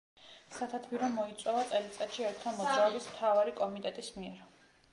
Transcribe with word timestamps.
სათათბირო 0.53 1.09
მოიწვევა 1.17 1.59
წელიწადში 1.73 2.27
ერთხელ 2.31 2.57
მოძრაობის 2.63 3.13
მთავარი 3.13 3.57
კომიტეტის 3.61 4.13
მიერ. 4.21 4.41